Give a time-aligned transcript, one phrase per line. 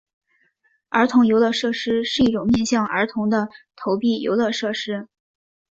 [0.89, 5.07] 儿童游乐设施是一种面向儿童的投币游乐设施。